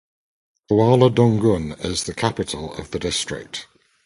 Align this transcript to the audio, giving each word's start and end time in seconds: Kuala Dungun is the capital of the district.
Kuala 0.67 1.11
Dungun 1.13 1.73
is 1.85 2.05
the 2.05 2.13
capital 2.15 2.73
of 2.73 2.89
the 2.89 2.97
district. 2.97 3.67